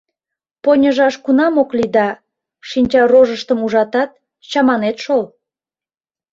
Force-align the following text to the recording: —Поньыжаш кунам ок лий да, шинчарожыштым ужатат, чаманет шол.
—Поньыжаш 0.63 1.15
кунам 1.23 1.55
ок 1.61 1.69
лий 1.77 1.91
да, 1.97 2.07
шинчарожыштым 2.69 3.59
ужатат, 3.65 4.11
чаманет 4.49 4.97
шол. 5.03 5.21